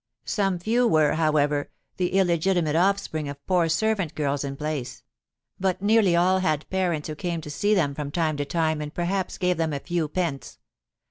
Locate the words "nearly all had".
5.83-6.67